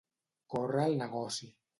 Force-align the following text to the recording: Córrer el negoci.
Córrer 0.53 0.85
el 0.91 0.97
negoci. 1.01 1.51